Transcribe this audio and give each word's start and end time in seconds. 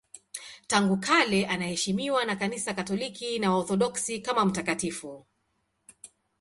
Tangu 0.67 0.97
kale 0.97 1.47
anaheshimiwa 1.47 2.25
na 2.25 2.35
Kanisa 2.35 2.73
Katoliki 2.73 3.39
na 3.39 3.51
Waorthodoksi 3.53 4.19
kama 4.19 4.45
mtakatifu. 4.45 5.25